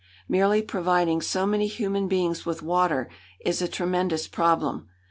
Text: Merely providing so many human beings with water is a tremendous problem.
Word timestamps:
Merely 0.27 0.63
providing 0.63 1.21
so 1.21 1.45
many 1.45 1.67
human 1.67 2.07
beings 2.07 2.43
with 2.43 2.63
water 2.63 3.07
is 3.39 3.61
a 3.61 3.67
tremendous 3.67 4.27
problem. 4.27 4.87